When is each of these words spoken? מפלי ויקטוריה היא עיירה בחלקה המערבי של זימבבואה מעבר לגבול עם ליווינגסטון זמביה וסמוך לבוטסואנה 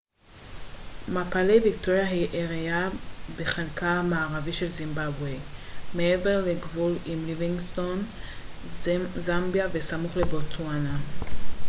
מפלי 1.07 1.59
ויקטוריה 1.59 2.07
היא 2.07 2.27
עיירה 2.31 2.87
בחלקה 3.37 3.87
המערבי 3.89 4.53
של 4.53 4.67
זימבבואה 4.67 5.35
מעבר 5.95 6.45
לגבול 6.47 6.95
עם 7.05 7.25
ליווינגסטון 7.25 8.03
זמביה 9.19 9.67
וסמוך 9.73 10.17
לבוטסואנה 10.17 10.97